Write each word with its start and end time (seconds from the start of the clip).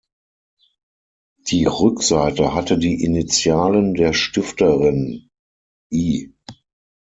Die 1.51 1.65
Rückseite 1.67 2.55
hatte 2.55 2.79
die 2.79 3.03
Initialen 3.03 3.93
der 3.93 4.13
Stifterin 4.13 5.29
„I. 5.93 6.33